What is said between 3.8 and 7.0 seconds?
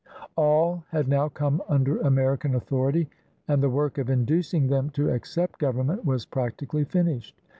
of inducing them to accept government was practically